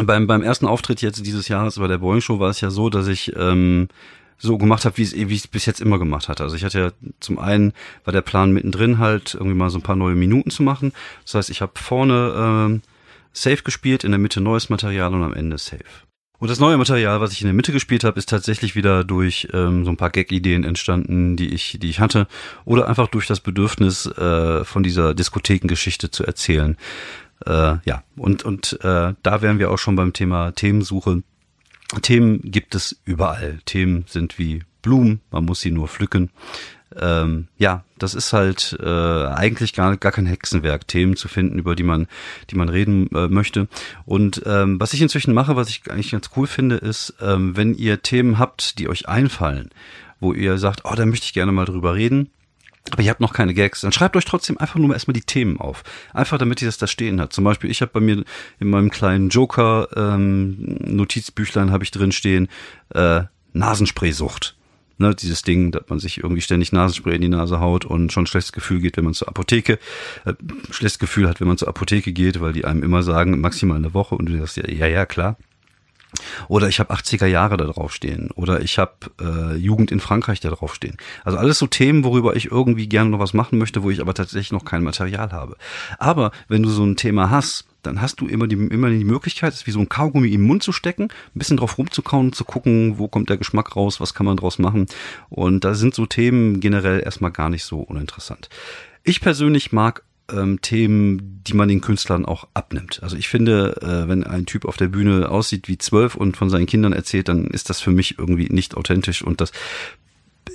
[0.00, 2.90] beim, beim ersten Auftritt jetzt dieses Jahres bei der Boeing Show war es ja so,
[2.90, 3.88] dass ich ähm,
[4.42, 6.42] so gemacht habe, wie ich es bis jetzt immer gemacht hatte.
[6.42, 7.72] Also ich hatte ja zum einen
[8.04, 10.92] war der Plan mittendrin halt irgendwie mal so ein paar neue Minuten zu machen.
[11.24, 12.82] Das heißt, ich habe vorne ähm,
[13.32, 15.84] Safe gespielt, in der Mitte neues Material und am Ende Safe.
[16.38, 19.46] Und das neue Material, was ich in der Mitte gespielt habe, ist tatsächlich wieder durch
[19.52, 22.26] ähm, so ein paar Gag-Ideen entstanden, die ich, die ich hatte,
[22.64, 26.76] oder einfach durch das Bedürfnis äh, von dieser Diskothekengeschichte zu erzählen.
[27.46, 31.22] Äh, ja, und und äh, da wären wir auch schon beim Thema Themensuche.
[32.00, 33.58] Themen gibt es überall.
[33.64, 36.30] Themen sind wie Blumen, man muss sie nur pflücken.
[37.00, 41.74] Ähm, ja, das ist halt äh, eigentlich gar, gar kein Hexenwerk, Themen zu finden, über
[41.74, 42.06] die man,
[42.50, 43.68] die man reden äh, möchte.
[44.04, 47.74] Und ähm, was ich inzwischen mache, was ich eigentlich ganz cool finde, ist, ähm, wenn
[47.74, 49.70] ihr Themen habt, die euch einfallen,
[50.20, 52.30] wo ihr sagt, oh, da möchte ich gerne mal drüber reden,
[52.92, 55.22] aber ihr habt noch keine Gags, dann schreibt euch trotzdem einfach nur mal erstmal die
[55.22, 55.82] Themen auf.
[56.12, 57.32] Einfach damit ihr das da stehen hat.
[57.32, 58.22] Zum Beispiel, ich habe bei mir
[58.60, 60.78] in meinem kleinen Joker ähm,
[61.72, 62.48] habe ich drin stehen,
[62.94, 63.22] äh,
[63.54, 64.56] Nasenspraysucht.
[64.98, 68.26] Ne, dieses Ding, dass man sich irgendwie ständig Nasenspray in die Nase haut und schon
[68.26, 69.78] schlechtes Gefühl geht, wenn man zur Apotheke,
[70.26, 70.34] äh,
[70.70, 73.94] schlechtes Gefühl hat, wenn man zur Apotheke geht, weil die einem immer sagen, maximal eine
[73.94, 75.38] Woche und du sagst ja, ja, ja, klar.
[76.48, 78.30] Oder ich habe 80er Jahre da draufstehen.
[78.32, 80.96] Oder ich habe äh, Jugend in Frankreich da draufstehen.
[81.24, 84.14] Also alles so Themen, worüber ich irgendwie gerne noch was machen möchte, wo ich aber
[84.14, 85.56] tatsächlich noch kein Material habe.
[85.98, 89.52] Aber wenn du so ein Thema hast, dann hast du immer die, immer die Möglichkeit,
[89.52, 92.98] es wie so ein Kaugummi im Mund zu stecken, ein bisschen drauf rumzukauen, zu gucken,
[92.98, 94.86] wo kommt der Geschmack raus, was kann man draus machen.
[95.28, 98.48] Und da sind so Themen generell erstmal gar nicht so uninteressant.
[99.02, 103.00] Ich persönlich mag ähm, Themen, die man den Künstlern auch abnimmt.
[103.02, 106.50] Also ich finde, äh, wenn ein Typ auf der Bühne aussieht wie zwölf und von
[106.50, 109.52] seinen Kindern erzählt, dann ist das für mich irgendwie nicht authentisch und das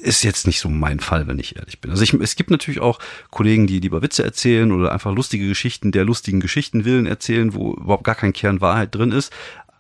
[0.02, 1.92] ist jetzt nicht so mein Fall, wenn ich ehrlich bin.
[1.92, 3.00] Also ich, es gibt natürlich auch
[3.32, 7.74] Kollegen, die lieber Witze erzählen oder einfach lustige Geschichten der lustigen Geschichten willen erzählen, wo
[7.74, 9.32] überhaupt gar kein Kern Wahrheit drin ist.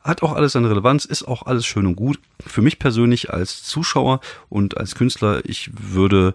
[0.03, 2.19] Hat auch alles seine Relevanz, ist auch alles schön und gut.
[2.45, 6.33] Für mich persönlich als Zuschauer und als Künstler, ich würde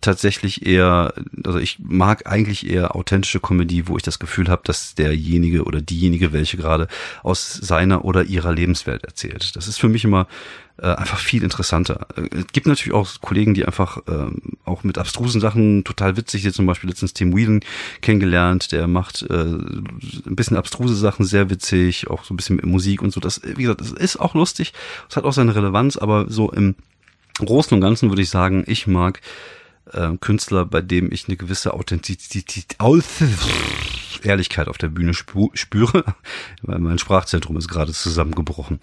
[0.00, 1.12] tatsächlich eher,
[1.44, 5.80] also ich mag eigentlich eher authentische Comedy, wo ich das Gefühl habe, dass derjenige oder
[5.80, 6.88] diejenige, welche gerade
[7.22, 9.56] aus seiner oder ihrer Lebenswelt erzählt.
[9.56, 10.28] Das ist für mich immer
[10.78, 12.06] äh, einfach viel interessanter.
[12.30, 16.54] Es gibt natürlich auch Kollegen, die einfach ähm, auch mit abstrusen Sachen total witzig sind.
[16.54, 17.60] Zum Beispiel letztens Tim Whelan
[18.00, 22.66] kennengelernt, der macht äh, ein bisschen abstruse Sachen sehr witzig, auch so ein bisschen mit
[22.66, 23.20] Musik und so.
[23.20, 24.72] Das, wie gesagt, das ist auch lustig.
[25.10, 26.76] Es hat auch seine Relevanz, aber so im
[27.38, 29.20] Großen und Ganzen würde ich sagen, ich mag
[29.92, 32.76] äh, Künstler, bei dem ich eine gewisse Authentizität,
[34.24, 36.04] Ehrlichkeit auf der Bühne spüre,
[36.62, 38.80] weil mein Sprachzentrum ist gerade zusammengebrochen,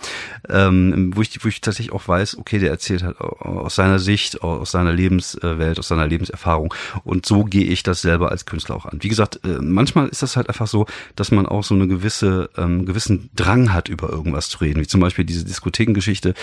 [0.48, 4.42] ähm, wo, ich, wo ich tatsächlich auch weiß, okay, der erzählt halt aus seiner Sicht,
[4.42, 6.74] aus seiner Lebenswelt, aus seiner Lebenserfahrung
[7.04, 9.00] und so gehe ich das selber als Künstler auch an.
[9.02, 12.50] Wie gesagt, äh, manchmal ist das halt einfach so, dass man auch so eine gewisse,
[12.58, 16.34] ähm, gewissen Drang hat, über irgendwas zu reden, wie zum Beispiel diese Diskothekengeschichte,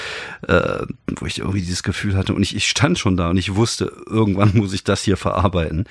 [0.47, 3.55] äh, wo ich irgendwie dieses Gefühl hatte und ich, ich stand schon da und ich
[3.55, 5.85] wusste, irgendwann muss ich das hier verarbeiten.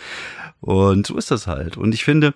[0.62, 1.78] Und so ist das halt.
[1.78, 2.34] Und ich finde,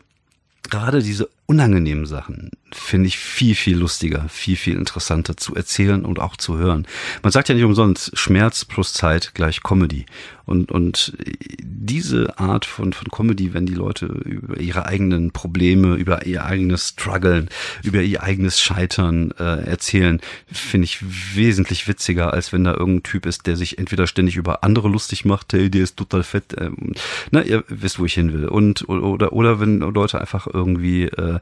[0.64, 6.20] gerade diese unangenehmen Sachen finde ich viel, viel lustiger, viel, viel interessanter zu erzählen und
[6.20, 6.86] auch zu hören.
[7.24, 10.06] Man sagt ja nicht umsonst, Schmerz plus Zeit gleich Comedy.
[10.46, 11.16] Und, und
[11.62, 16.90] diese Art von, von Comedy, wenn die Leute über ihre eigenen Probleme, über ihr eigenes
[16.90, 17.50] Struggeln,
[17.84, 20.20] über ihr eigenes Scheitern äh, erzählen,
[20.52, 21.04] finde ich
[21.36, 25.24] wesentlich witziger, als wenn da irgendein Typ ist, der sich entweder ständig über andere lustig
[25.24, 26.56] macht, hey, der ist total fett.
[26.58, 26.94] Ähm,
[27.30, 28.48] na, ihr wisst, wo ich hin will.
[28.48, 31.39] Und oder, oder wenn Leute einfach irgendwie äh,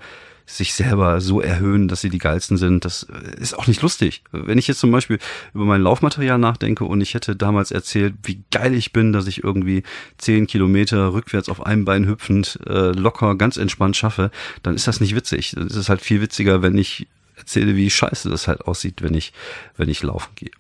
[0.50, 2.86] sich selber so erhöhen, dass sie die geilsten sind.
[2.86, 3.06] Das
[3.38, 4.24] ist auch nicht lustig.
[4.32, 5.20] Wenn ich jetzt zum Beispiel
[5.54, 9.44] über mein Laufmaterial nachdenke und ich hätte damals erzählt, wie geil ich bin, dass ich
[9.44, 9.84] irgendwie
[10.18, 14.32] zehn Kilometer rückwärts auf einem Bein hüpfend äh, locker ganz entspannt schaffe,
[14.64, 15.52] dann ist das nicht witzig.
[15.54, 19.14] Dann ist es halt viel witziger, wenn ich erzähle, wie scheiße das halt aussieht, wenn
[19.14, 19.34] ich,
[19.76, 20.52] wenn ich laufen gehe.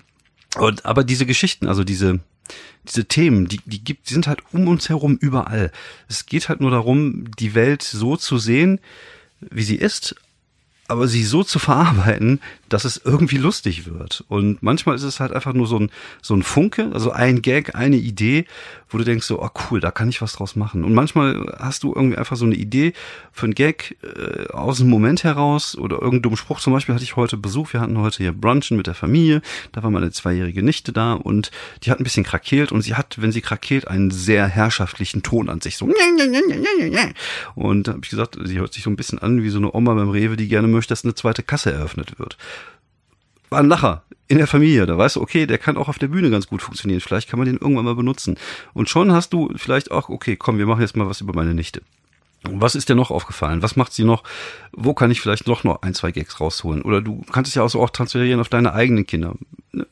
[0.57, 2.19] Und aber diese Geschichten, also diese
[2.87, 5.71] diese Themen, die, die gibt, die sind halt um uns herum überall.
[6.07, 8.79] Es geht halt nur darum, die Welt so zu sehen,
[9.39, 10.15] wie sie ist,
[10.87, 14.23] aber sie so zu verarbeiten, dass es irgendwie lustig wird.
[14.27, 15.89] Und manchmal ist es halt einfach nur so ein,
[16.21, 18.45] so ein Funke, also ein Gag, eine Idee,
[18.89, 20.83] wo du denkst so, oh cool, da kann ich was draus machen.
[20.83, 22.93] Und manchmal hast du irgendwie einfach so eine Idee
[23.31, 26.59] für einen Gag äh, aus dem Moment heraus oder irgendeinen dummen Spruch.
[26.59, 29.83] Zum Beispiel hatte ich heute Besuch, wir hatten heute hier Brunchen mit der Familie, da
[29.83, 31.51] war meine zweijährige Nichte da und
[31.83, 35.49] die hat ein bisschen krakeelt und sie hat, wenn sie krakeelt, einen sehr herrschaftlichen Ton
[35.49, 35.85] an sich, so
[37.55, 39.73] und da habe ich gesagt, sie hört sich so ein bisschen an wie so eine
[39.73, 42.37] Oma beim Rewe, die gerne möchte, dass eine zweite Kasse eröffnet wird
[43.49, 44.85] war ein Lacher in der Familie.
[44.85, 47.01] Da weißt du, okay, der kann auch auf der Bühne ganz gut funktionieren.
[47.01, 48.37] Vielleicht kann man den irgendwann mal benutzen.
[48.73, 51.53] Und schon hast du vielleicht auch, okay, komm, wir machen jetzt mal was über meine
[51.53, 51.81] Nichte.
[52.43, 53.61] Was ist dir noch aufgefallen?
[53.61, 54.23] Was macht sie noch?
[54.71, 56.81] Wo kann ich vielleicht noch noch ein, zwei Gags rausholen?
[56.83, 59.35] Oder du kannst es ja auch so auch transferieren auf deine eigenen Kinder.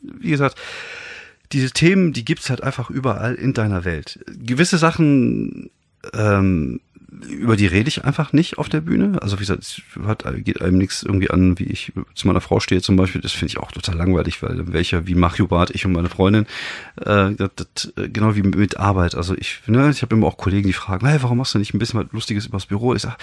[0.02, 0.58] Wie gesagt,
[1.52, 4.20] diese Themen, die gibt's halt einfach überall in deiner Welt.
[4.28, 5.70] Gewisse Sachen
[6.13, 6.82] ähm,
[7.30, 9.21] über die rede ich einfach nicht auf der Bühne.
[9.21, 12.60] Also wie gesagt, es hat, geht einem nichts irgendwie an, wie ich zu meiner Frau
[12.60, 13.21] stehe zum Beispiel.
[13.21, 16.45] Das finde ich auch total langweilig, weil welcher wie Mario Barth, ich und meine Freundin,
[17.01, 19.15] äh, das, das, genau wie mit Arbeit.
[19.15, 21.73] Also ich, ne, ich habe immer auch Kollegen, die fragen, hey, warum machst du nicht
[21.73, 22.93] ein bisschen was Lustiges übers Büro?
[22.93, 23.17] Ich sag,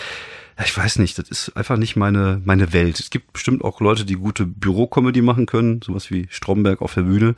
[0.58, 3.00] ja, ich weiß nicht, das ist einfach nicht meine, meine Welt.
[3.00, 7.02] Es gibt bestimmt auch Leute, die gute Bürocomedy machen können, sowas wie Stromberg auf der
[7.02, 7.34] Bühne.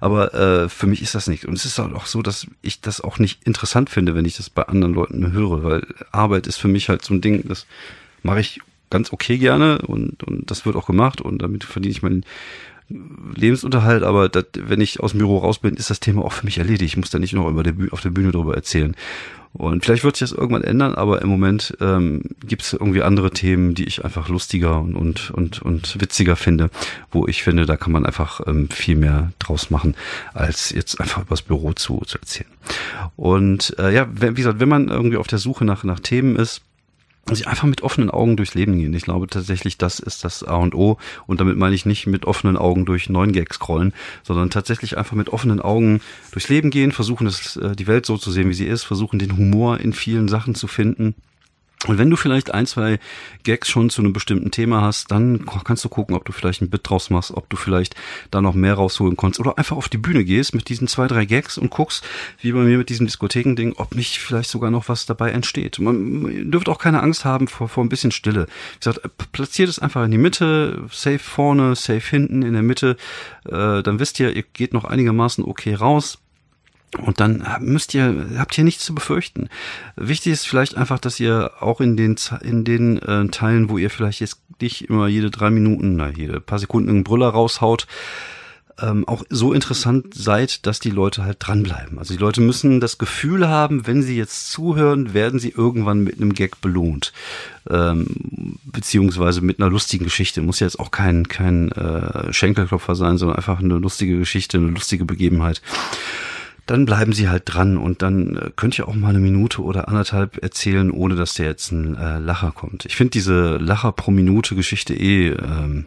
[0.00, 1.46] Aber äh, für mich ist das nicht.
[1.46, 4.36] Und es ist halt auch so, dass ich das auch nicht interessant finde, wenn ich
[4.36, 7.66] das bei anderen Leuten höre, weil Arbeit ist für mich halt so ein Ding, das
[8.22, 12.02] mache ich ganz okay gerne und, und das wird auch gemacht und damit verdiene ich
[12.02, 12.24] meinen
[13.34, 16.46] Lebensunterhalt, aber dat, wenn ich aus dem Büro raus bin, ist das Thema auch für
[16.46, 16.92] mich erledigt.
[16.92, 18.96] Ich muss da nicht noch über der auf der Bühne drüber erzählen.
[19.58, 23.32] Und vielleicht wird sich das irgendwann ändern, aber im Moment ähm, gibt es irgendwie andere
[23.32, 26.70] Themen, die ich einfach lustiger und, und, und, und witziger finde,
[27.10, 29.96] wo ich finde, da kann man einfach ähm, viel mehr draus machen,
[30.32, 32.50] als jetzt einfach übers Büro zu, zu erzählen.
[33.16, 36.62] Und äh, ja, wie gesagt, wenn man irgendwie auf der Suche nach, nach Themen ist,
[37.28, 38.94] also einfach mit offenen Augen durchs Leben gehen.
[38.94, 40.98] Ich glaube tatsächlich, das ist das A und O.
[41.26, 45.16] Und damit meine ich nicht mit offenen Augen durch neun Gags scrollen, sondern tatsächlich einfach
[45.16, 46.00] mit offenen Augen
[46.32, 49.18] durchs Leben gehen, versuchen, das, äh, die Welt so zu sehen, wie sie ist, versuchen,
[49.18, 51.14] den Humor in vielen Sachen zu finden
[51.86, 52.98] Und wenn du vielleicht ein, zwei
[53.44, 56.70] Gags schon zu einem bestimmten Thema hast, dann kannst du gucken, ob du vielleicht ein
[56.70, 57.94] Bit draus machst, ob du vielleicht
[58.32, 61.24] da noch mehr rausholen kannst oder einfach auf die Bühne gehst mit diesen zwei, drei
[61.24, 62.04] Gags und guckst,
[62.40, 65.78] wie bei mir mit diesem Diskothekending, ob nicht vielleicht sogar noch was dabei entsteht.
[65.78, 68.46] Man dürft auch keine Angst haben vor, vor ein bisschen Stille.
[68.46, 72.96] Wie gesagt, platziert es einfach in die Mitte, safe vorne, safe hinten, in der Mitte,
[73.44, 76.18] äh, dann wisst ihr, ihr geht noch einigermaßen okay raus
[76.96, 79.48] und dann müsst ihr, habt ihr nichts zu befürchten.
[79.96, 83.90] Wichtig ist vielleicht einfach, dass ihr auch in den, in den äh, Teilen, wo ihr
[83.90, 87.86] vielleicht jetzt nicht immer jede drei Minuten, na, jede paar Sekunden einen Brüller raushaut,
[88.80, 91.98] ähm, auch so interessant seid, dass die Leute halt dranbleiben.
[91.98, 96.16] Also die Leute müssen das Gefühl haben, wenn sie jetzt zuhören, werden sie irgendwann mit
[96.16, 97.12] einem Gag belohnt.
[97.68, 100.40] Ähm, beziehungsweise mit einer lustigen Geschichte.
[100.40, 105.04] Muss jetzt auch kein, kein äh, Schenkelklopfer sein, sondern einfach eine lustige Geschichte, eine lustige
[105.04, 105.60] Begebenheit
[106.70, 109.88] dann bleiben sie halt dran und dann äh, könnt ihr auch mal eine Minute oder
[109.88, 112.84] anderthalb erzählen, ohne dass der jetzt ein äh, Lacher kommt.
[112.84, 115.86] Ich finde diese Lacher pro Minute Geschichte eh ähm,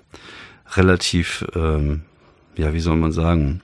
[0.76, 2.02] relativ, ähm,
[2.58, 3.62] ja, wie soll man sagen,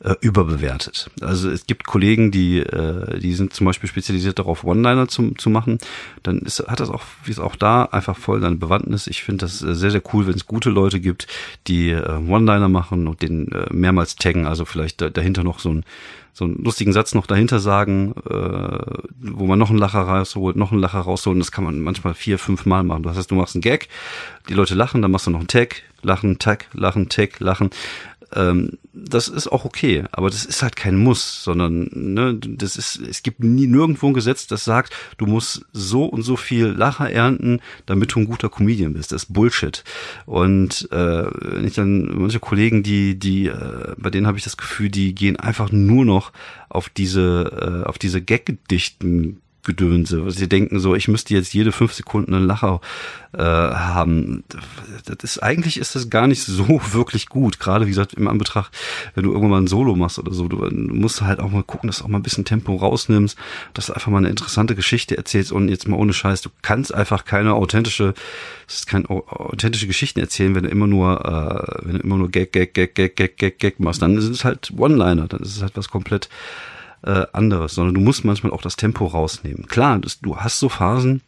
[0.00, 1.08] äh, überbewertet.
[1.20, 5.50] Also es gibt Kollegen, die, äh, die sind zum Beispiel spezialisiert darauf, One-Liner zu, zu
[5.50, 5.78] machen.
[6.22, 9.06] Dann ist, hat das auch, wie es auch da, einfach voll seine Bewandtnis.
[9.06, 11.26] Ich finde das äh, sehr, sehr cool, wenn es gute Leute gibt,
[11.68, 15.70] die äh, One-Liner machen und den äh, mehrmals taggen, also vielleicht da, dahinter noch so
[15.70, 15.84] ein
[16.34, 18.78] so einen lustigen Satz noch dahinter sagen, äh,
[19.20, 21.34] wo man noch einen Lacher rausholt, noch einen Lacher rausholt.
[21.34, 23.04] Und das kann man manchmal vier, fünf Mal machen.
[23.04, 23.88] Das heißt, du machst einen Gag,
[24.48, 27.70] die Leute lachen, dann machst du noch einen Tag, lachen, Tag, lachen, Tag, lachen.
[28.34, 33.00] Ähm, das ist auch okay, aber das ist halt kein Muss, sondern ne, das ist,
[33.00, 37.10] es gibt nie nirgendwo ein Gesetz, das sagt, du musst so und so viel Lacher
[37.10, 39.12] ernten, damit du ein guter Comedian bist.
[39.12, 39.84] Das ist Bullshit.
[40.26, 44.56] Und äh, wenn ich dann manche Kollegen, die, die, äh, bei denen habe ich das
[44.56, 46.23] Gefühl, die gehen einfach nur noch
[46.68, 50.30] auf diese, äh, auf diese Gag-Gedichten Gedönse.
[50.30, 52.80] Sie denken so, ich müsste jetzt jede fünf Sekunden einen Lacher
[53.32, 54.44] äh, haben.
[55.04, 57.58] Das ist eigentlich ist das gar nicht so wirklich gut.
[57.58, 58.72] Gerade wie gesagt im Anbetracht,
[59.14, 61.88] wenn du irgendwann mal ein Solo machst oder so, du musst halt auch mal gucken,
[61.88, 63.36] dass du auch mal ein bisschen Tempo rausnimmst,
[63.72, 66.94] dass du einfach mal eine interessante Geschichte erzählst und jetzt mal ohne Scheiß, du kannst
[66.94, 68.14] einfach keine authentische,
[68.68, 72.30] es ist kein authentische Geschichten erzählen, wenn du immer nur, äh, wenn du immer nur
[72.30, 75.56] Gag, Gag, Gag, Gag, Gag, Gag, Gag machst, dann ist es halt One-Liner, dann ist
[75.56, 76.28] es halt was komplett
[77.04, 79.66] äh, anderes, sondern du musst manchmal auch das Tempo rausnehmen.
[79.66, 81.20] Klar, das, du hast so Phasen,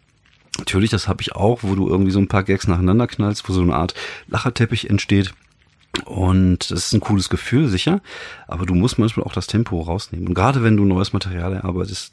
[0.58, 3.52] natürlich, das habe ich auch, wo du irgendwie so ein paar Gags nacheinander knallst, wo
[3.52, 3.94] so eine Art
[4.28, 5.34] Lacherteppich entsteht.
[6.04, 8.00] Und das ist ein cooles Gefühl, sicher.
[8.46, 10.28] Aber du musst manchmal auch das Tempo rausnehmen.
[10.28, 12.12] Und gerade wenn du neues Material erarbeitest,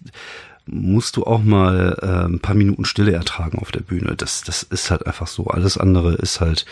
[0.65, 4.15] musst du auch mal äh, ein paar Minuten Stille ertragen auf der Bühne.
[4.15, 5.47] Das, das ist halt einfach so.
[5.47, 6.65] Alles andere ist halt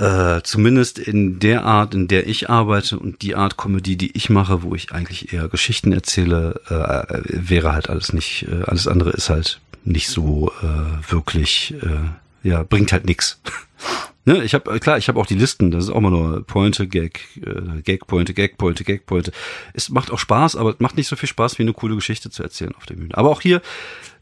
[0.00, 4.30] äh, zumindest in der Art, in der ich arbeite und die Art Comedy, die ich
[4.30, 9.10] mache, wo ich eigentlich eher Geschichten erzähle, äh, wäre halt alles nicht, äh, alles andere
[9.10, 13.42] ist halt nicht so äh, wirklich, äh, ja, bringt halt nix.
[14.24, 16.88] ne, ich habe klar, ich habe auch die Listen, das ist auch mal nur Pointe,
[16.88, 19.32] Gag, äh, Gag, Pointe, Gag, Pointe, Gag, Pointe.
[19.74, 22.30] Es macht auch Spaß, aber es macht nicht so viel Spaß, wie eine coole Geschichte
[22.30, 23.14] zu erzählen auf der Bühne.
[23.18, 23.60] Aber auch hier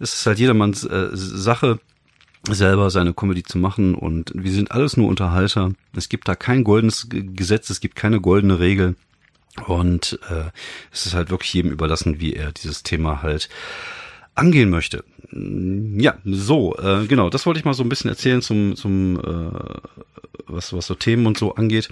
[0.00, 1.78] ist es halt jedermanns äh, Sache
[2.48, 5.72] selber seine Comedy zu machen und wir sind alles nur Unterhalter.
[5.94, 8.96] Es gibt da kein goldenes Gesetz, es gibt keine goldene Regel
[9.66, 10.50] und äh,
[10.92, 13.48] es ist halt wirklich jedem überlassen, wie er dieses Thema halt
[14.38, 15.04] angehen möchte.
[15.32, 19.58] Ja, so, äh, genau, das wollte ich mal so ein bisschen erzählen zum, zum äh,
[20.46, 21.90] was, was so Themen und so angeht.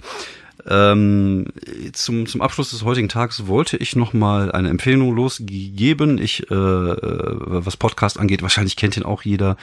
[0.69, 1.45] Ähm,
[1.93, 6.17] zum, zum Abschluss des heutigen Tages wollte ich noch mal eine Empfehlung losgeben.
[6.17, 9.55] Ich, äh, äh was Podcast angeht, wahrscheinlich kennt ihn auch jeder,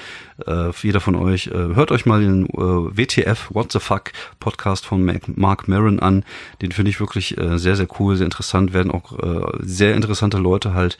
[0.46, 1.48] äh, jeder von euch.
[1.48, 6.24] Äh, hört euch mal den äh, WTF What the Fuck Podcast von Mark Maron an.
[6.62, 8.72] Den finde ich wirklich äh, sehr, sehr cool, sehr interessant.
[8.72, 10.96] Werden auch äh, sehr interessante Leute halt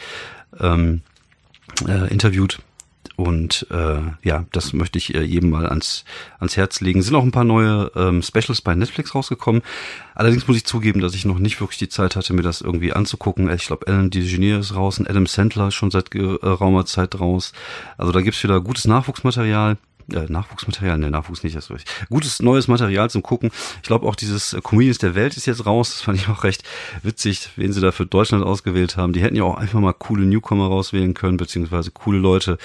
[0.61, 1.01] ähm,
[1.87, 2.61] äh, interviewt.
[3.17, 6.05] Und äh, ja, das möchte ich äh, jedem mal ans,
[6.41, 7.03] ans Herz legen.
[7.03, 9.63] Sind auch ein paar neue ähm, Specials bei Netflix rausgekommen.
[10.15, 12.93] Allerdings muss ich zugeben, dass ich noch nicht wirklich die Zeit hatte, mir das irgendwie
[12.93, 13.49] anzugucken.
[13.51, 17.53] Ich glaube, Ellen DeGeneres ist raus und Adam Sandler ist schon seit geraumer Zeit raus.
[17.99, 19.77] Also da gibt's wieder gutes Nachwuchsmaterial
[20.13, 23.51] äh, Nachwuchsmaterial, ne, Nachwuchs nicht, das ist gutes neues Material zum Gucken.
[23.77, 25.91] Ich glaube auch dieses äh, Comedians der Welt ist jetzt raus.
[25.91, 26.63] Das fand ich auch recht
[27.03, 29.13] witzig, wen sie da für Deutschland ausgewählt haben.
[29.13, 32.59] Die hätten ja auch einfach mal coole Newcomer rauswählen können, beziehungsweise coole Leute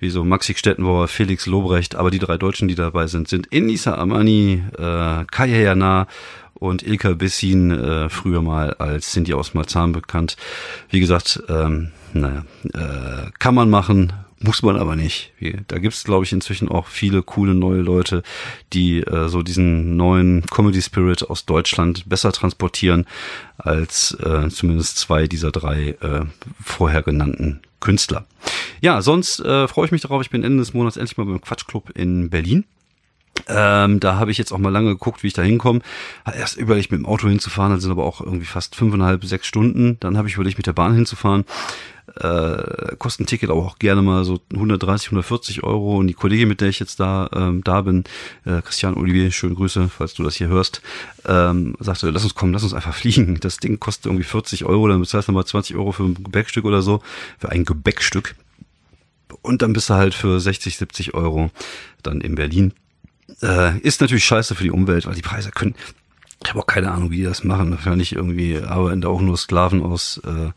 [0.00, 1.94] wie so Maxi Stettenbauer, Felix Lobrecht.
[1.94, 6.06] Aber die drei Deutschen, die dabei sind, sind Inisa Amani, äh, Kaya Jana
[6.54, 10.36] und Ilka Bessin, äh, früher mal als Cindy aus Malzahn bekannt.
[10.90, 15.32] Wie gesagt, ähm, naja, äh, kann man machen, Muss man aber nicht.
[15.68, 18.24] Da gibt's, glaube ich, inzwischen auch viele coole neue Leute,
[18.72, 23.06] die äh, so diesen neuen Comedy Spirit aus Deutschland besser transportieren
[23.56, 26.24] als äh, zumindest zwei dieser drei äh,
[26.62, 28.26] vorher genannten Künstler.
[28.80, 30.22] Ja, sonst äh, freue ich mich darauf.
[30.22, 32.64] Ich bin Ende des Monats endlich mal beim Quatschclub in Berlin.
[33.48, 35.80] Ähm, da habe ich jetzt auch mal lange geguckt, wie ich da hinkomme.
[36.24, 39.98] Erst überlegt, mit dem Auto hinzufahren, das sind aber auch irgendwie fast fünfeinhalb, sechs Stunden.
[40.00, 41.44] Dann habe ich überlegt, mit der Bahn hinzufahren.
[42.16, 45.98] Äh, kostet ein Ticket aber auch gerne mal so 130, 140 Euro.
[45.98, 48.04] Und die Kollegin, mit der ich jetzt da ähm, da bin,
[48.44, 50.82] äh, Christian Olivier, schöne Grüße, falls du das hier hörst,
[51.26, 53.38] ähm, sagte, lass uns kommen, lass uns einfach fliegen.
[53.40, 56.64] Das Ding kostet irgendwie 40 Euro, dann bezahlst du mal 20 Euro für ein Gebäckstück
[56.64, 57.00] oder so,
[57.38, 58.34] für ein Gebäckstück.
[59.40, 61.50] Und dann bist du halt für 60, 70 Euro
[62.02, 62.72] dann in Berlin.
[63.40, 65.74] Äh, ist natürlich scheiße für die Umwelt, weil die Preise können.
[66.42, 67.70] Ich habe auch keine Ahnung, wie die das machen.
[67.70, 70.50] Wahrscheinlich irgendwie arbeiten da auch nur Sklaven aus, äh,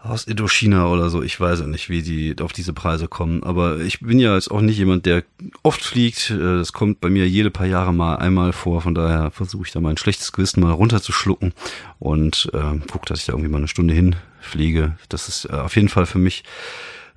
[0.00, 1.22] aus Indochina oder so.
[1.22, 3.42] Ich weiß ja nicht, wie die auf diese Preise kommen.
[3.42, 5.24] Aber ich bin ja jetzt auch nicht jemand, der
[5.62, 6.30] oft fliegt.
[6.30, 8.80] Äh, das kommt bei mir jede paar Jahre mal einmal vor.
[8.80, 11.52] Von daher versuche ich da mein schlechtes Gewissen mal runterzuschlucken
[11.98, 14.96] und äh, gucke, dass ich da irgendwie mal eine Stunde hinfliege.
[15.08, 16.44] Das ist äh, auf jeden Fall für mich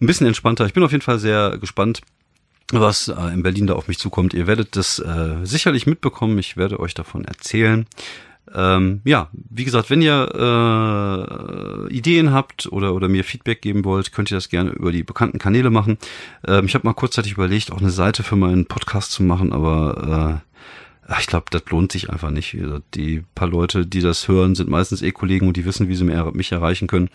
[0.01, 0.65] ein bisschen entspannter.
[0.65, 2.01] Ich bin auf jeden Fall sehr gespannt
[2.73, 4.33] was äh, in Berlin da auf mich zukommt.
[4.33, 6.37] Ihr werdet das äh, sicherlich mitbekommen.
[6.37, 7.85] Ich werde euch davon erzählen.
[8.53, 14.11] Ähm, ja, wie gesagt, wenn ihr äh, Ideen habt oder, oder mir Feedback geben wollt,
[14.11, 15.97] könnt ihr das gerne über die bekannten Kanäle machen.
[16.45, 20.41] Ähm, ich habe mal kurzzeitig überlegt, auch eine Seite für meinen Podcast zu machen, aber
[20.41, 20.51] äh,
[21.19, 22.57] ich glaube, das lohnt sich einfach nicht.
[22.93, 26.05] Die paar Leute, die das hören, sind meistens eh Kollegen und die wissen, wie sie
[26.05, 27.09] mich erreichen können.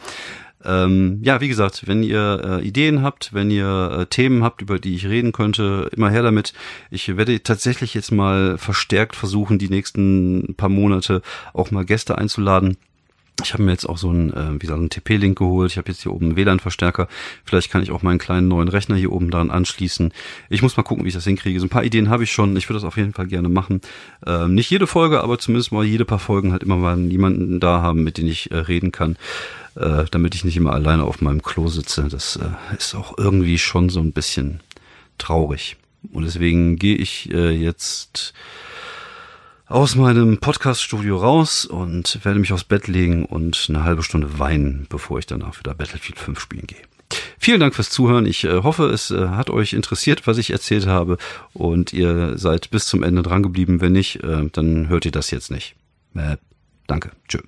[0.66, 4.78] Ähm, ja, wie gesagt, wenn ihr äh, Ideen habt, wenn ihr äh, Themen habt, über
[4.78, 6.52] die ich reden könnte, immer her damit.
[6.90, 11.22] Ich werde tatsächlich jetzt mal verstärkt versuchen, die nächsten paar Monate
[11.54, 12.76] auch mal Gäste einzuladen.
[13.42, 15.70] Ich habe mir jetzt auch so einen, äh, wie gesagt, einen TP-Link geholt.
[15.70, 17.06] Ich habe jetzt hier oben einen WLAN-Verstärker.
[17.44, 20.12] Vielleicht kann ich auch meinen kleinen neuen Rechner hier oben daran anschließen.
[20.48, 21.60] Ich muss mal gucken, wie ich das hinkriege.
[21.60, 22.56] So ein paar Ideen habe ich schon.
[22.56, 23.82] Ich würde das auf jeden Fall gerne machen.
[24.26, 27.82] Ähm, nicht jede Folge, aber zumindest mal jede paar Folgen halt immer mal jemanden da
[27.82, 29.16] haben, mit dem ich äh, reden kann
[29.76, 32.08] äh, damit ich nicht immer alleine auf meinem Klo sitze.
[32.08, 34.60] Das äh, ist auch irgendwie schon so ein bisschen
[35.18, 35.76] traurig.
[36.12, 38.32] Und deswegen gehe ich äh, jetzt
[39.66, 44.86] aus meinem Podcast-Studio raus und werde mich aufs Bett legen und eine halbe Stunde weinen,
[44.88, 46.82] bevor ich danach wieder Battlefield 5 spielen gehe.
[47.38, 48.26] Vielen Dank fürs Zuhören.
[48.26, 51.18] Ich äh, hoffe, es äh, hat euch interessiert, was ich erzählt habe
[51.52, 53.80] und ihr seid bis zum Ende dran geblieben.
[53.80, 55.74] Wenn nicht, äh, dann hört ihr das jetzt nicht.
[56.86, 57.10] Danke.
[57.28, 57.42] Tschüss.